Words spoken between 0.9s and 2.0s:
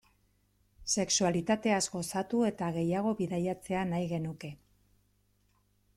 Sexualitateaz